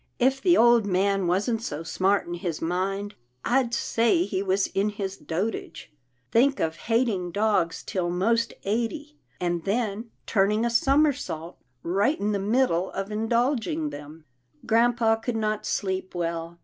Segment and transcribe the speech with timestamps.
[0.17, 3.13] "If the old man wasn't so smart in his mind,
[3.45, 5.91] I'd say he was in his dotage.
[6.31, 7.31] Think of 240 'TILDA JANE'S ORPHANS hating
[7.69, 13.91] dogs till most eighty, and then turning a somersault right in the middle of indulging
[13.91, 14.25] them."
[14.65, 16.57] Grampa could not sleep well.